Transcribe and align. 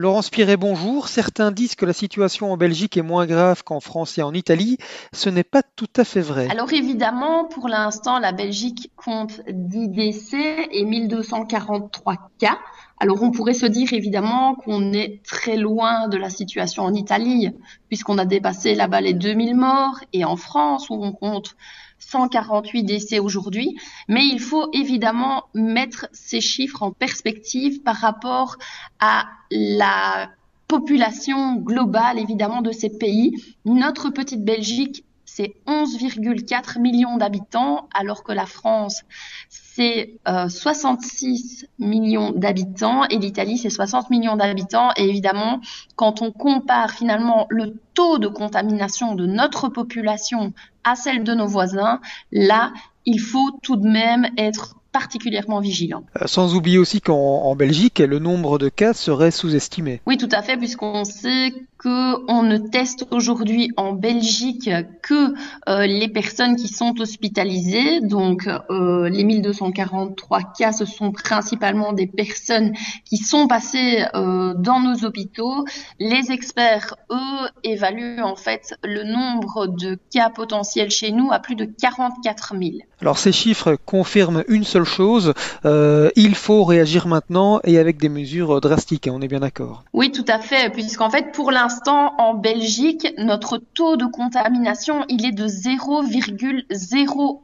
Laurence 0.00 0.30
Piret, 0.30 0.56
bonjour. 0.56 1.08
Certains 1.08 1.50
disent 1.50 1.74
que 1.74 1.84
la 1.84 1.92
situation 1.92 2.52
en 2.52 2.56
Belgique 2.56 2.96
est 2.96 3.02
moins 3.02 3.26
grave 3.26 3.64
qu'en 3.64 3.80
France 3.80 4.16
et 4.16 4.22
en 4.22 4.32
Italie. 4.32 4.78
Ce 5.12 5.28
n'est 5.28 5.42
pas 5.42 5.64
tout 5.74 5.88
à 5.96 6.04
fait 6.04 6.20
vrai. 6.20 6.46
Alors 6.52 6.72
évidemment, 6.72 7.46
pour 7.46 7.68
l'instant, 7.68 8.20
la 8.20 8.30
Belgique 8.30 8.92
compte 8.94 9.40
10 9.48 9.88
décès 9.88 10.68
et 10.70 10.84
1243 10.84 12.14
cas. 12.38 12.58
Alors 13.00 13.20
on 13.24 13.32
pourrait 13.32 13.54
se 13.54 13.66
dire 13.66 13.92
évidemment 13.92 14.54
qu'on 14.54 14.92
est 14.92 15.20
très 15.24 15.56
loin 15.56 16.06
de 16.06 16.16
la 16.16 16.30
situation 16.30 16.84
en 16.84 16.94
Italie, 16.94 17.50
puisqu'on 17.88 18.18
a 18.18 18.24
dépassé 18.24 18.76
là-bas 18.76 19.00
les 19.00 19.14
2000 19.14 19.56
morts, 19.56 19.98
et 20.12 20.24
en 20.24 20.36
France, 20.36 20.90
où 20.90 20.94
on 20.94 21.10
compte 21.10 21.56
148 22.00 22.84
décès 22.84 23.18
aujourd'hui, 23.18 23.76
mais 24.08 24.24
il 24.24 24.40
faut 24.40 24.68
évidemment 24.72 25.44
mettre 25.54 26.08
ces 26.12 26.40
chiffres 26.40 26.82
en 26.82 26.92
perspective 26.92 27.82
par 27.82 27.96
rapport 27.96 28.56
à 29.00 29.28
la 29.50 30.30
population 30.68 31.54
globale 31.56 32.18
évidemment 32.18 32.62
de 32.62 32.72
ces 32.72 32.90
pays. 32.90 33.34
Notre 33.64 34.10
petite 34.10 34.44
Belgique 34.44 35.04
c'est 35.38 35.54
11,4 35.68 36.80
millions 36.80 37.16
d'habitants, 37.16 37.86
alors 37.94 38.24
que 38.24 38.32
la 38.32 38.44
France, 38.44 39.02
c'est 39.48 40.18
66 40.26 41.68
euh, 41.80 41.84
millions 41.86 42.32
d'habitants 42.32 43.04
et 43.04 43.18
l'Italie, 43.18 43.56
c'est 43.56 43.70
60 43.70 44.10
millions 44.10 44.34
d'habitants. 44.34 44.88
Et 44.96 45.08
évidemment, 45.08 45.60
quand 45.94 46.22
on 46.22 46.32
compare 46.32 46.90
finalement 46.90 47.46
le 47.50 47.76
taux 47.94 48.18
de 48.18 48.26
contamination 48.26 49.14
de 49.14 49.26
notre 49.26 49.68
population 49.68 50.52
à 50.82 50.96
celle 50.96 51.22
de 51.22 51.34
nos 51.34 51.46
voisins, 51.46 52.00
là, 52.32 52.72
il 53.06 53.20
faut 53.20 53.52
tout 53.62 53.76
de 53.76 53.86
même 53.88 54.26
être 54.36 54.74
particulièrement 54.92 55.60
vigilants. 55.60 56.04
Euh, 56.20 56.26
sans 56.26 56.54
oublier 56.54 56.78
aussi 56.78 57.00
qu'en 57.00 57.54
Belgique, 57.54 57.98
le 57.98 58.18
nombre 58.18 58.58
de 58.58 58.68
cas 58.68 58.94
serait 58.94 59.30
sous-estimé. 59.30 60.00
Oui, 60.06 60.16
tout 60.16 60.28
à 60.32 60.42
fait, 60.42 60.56
puisqu'on 60.56 61.04
sait 61.04 61.52
qu'on 61.80 62.42
ne 62.42 62.56
teste 62.56 63.06
aujourd'hui 63.12 63.70
en 63.76 63.92
Belgique 63.92 64.68
que 65.02 65.32
euh, 65.68 65.86
les 65.86 66.08
personnes 66.08 66.56
qui 66.56 66.66
sont 66.68 67.00
hospitalisées. 67.00 68.00
Donc, 68.00 68.48
euh, 68.70 69.08
les 69.08 69.22
1243 69.24 70.40
cas, 70.58 70.72
ce 70.72 70.84
sont 70.84 71.12
principalement 71.12 71.92
des 71.92 72.06
personnes 72.08 72.72
qui 73.04 73.18
sont 73.18 73.46
passées 73.46 74.04
dans 74.14 74.80
nos 74.80 75.04
hôpitaux. 75.06 75.64
Les 76.00 76.32
experts, 76.32 76.94
eux, 77.10 77.46
évaluent 77.62 78.22
en 78.22 78.34
fait 78.36 78.74
le 78.82 79.04
nombre 79.04 79.66
de 79.68 79.96
cas 80.12 80.30
potentiels 80.30 80.90
chez 80.90 81.12
nous 81.12 81.30
à 81.32 81.38
plus 81.38 81.54
de 81.54 81.64
44 81.64 82.54
000. 82.58 82.62
Alors, 83.00 83.18
ces 83.18 83.30
chiffres 83.32 83.76
confirment 83.86 84.42
une 84.48 84.64
seule 84.64 84.77
chose, 84.84 85.32
euh, 85.64 86.10
il 86.16 86.34
faut 86.34 86.64
réagir 86.64 87.06
maintenant 87.06 87.60
et 87.64 87.78
avec 87.78 87.98
des 87.98 88.08
mesures 88.08 88.60
drastiques, 88.60 89.06
hein, 89.06 89.12
on 89.14 89.20
est 89.22 89.28
bien 89.28 89.40
d'accord. 89.40 89.84
Oui, 89.92 90.10
tout 90.10 90.24
à 90.28 90.38
fait, 90.38 90.70
puisqu'en 90.72 91.10
fait, 91.10 91.32
pour 91.32 91.50
l'instant, 91.50 92.14
en 92.18 92.34
Belgique, 92.34 93.06
notre 93.18 93.58
taux 93.58 93.96
de 93.96 94.06
contamination, 94.06 95.04
il 95.08 95.24
est 95.26 95.32
de 95.32 95.46
0,01% 95.46 97.38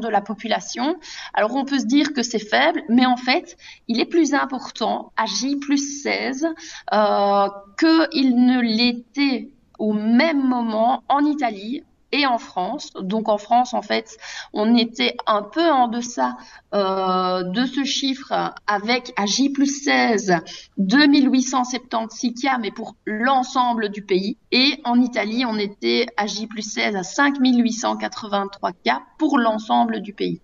de 0.00 0.08
la 0.08 0.20
population. 0.20 0.96
Alors 1.34 1.54
on 1.54 1.64
peut 1.64 1.78
se 1.78 1.86
dire 1.86 2.12
que 2.12 2.22
c'est 2.22 2.38
faible, 2.38 2.82
mais 2.88 3.06
en 3.06 3.16
fait, 3.16 3.56
il 3.88 4.00
est 4.00 4.04
plus 4.06 4.34
important 4.34 5.12
à 5.16 5.26
J 5.26 5.56
plus 5.56 6.02
16 6.02 6.46
euh, 6.92 7.48
qu'il 7.78 8.36
ne 8.36 8.60
l'était 8.60 9.50
au 9.78 9.92
même 9.92 10.46
moment 10.48 11.02
en 11.08 11.20
Italie, 11.20 11.82
et 12.12 12.26
en 12.26 12.38
France. 12.38 12.90
Donc 13.00 13.28
en 13.28 13.38
France, 13.38 13.74
en 13.74 13.82
fait, 13.82 14.16
on 14.52 14.76
était 14.76 15.16
un 15.26 15.42
peu 15.42 15.70
en 15.70 15.88
deçà 15.88 16.36
euh, 16.74 17.42
de 17.44 17.64
ce 17.64 17.84
chiffre 17.84 18.54
avec 18.66 19.12
à 19.16 19.26
J 19.26 19.50
plus 19.50 19.84
16 19.84 20.34
2876 20.78 21.80
cas, 22.42 22.58
mais 22.58 22.70
pour 22.70 22.94
l'ensemble 23.04 23.88
du 23.88 24.02
pays. 24.02 24.36
Et 24.52 24.80
en 24.84 25.00
Italie, 25.00 25.44
on 25.46 25.56
était 25.58 26.06
à 26.16 26.26
J 26.26 26.46
plus 26.46 26.62
16 26.62 26.96
à 26.96 27.02
5883 27.02 28.72
cas 28.84 29.02
pour 29.18 29.38
l'ensemble 29.38 30.00
du 30.00 30.12
pays. 30.12 30.40